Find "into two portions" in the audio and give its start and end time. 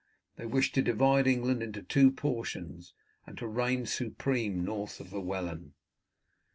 1.61-2.95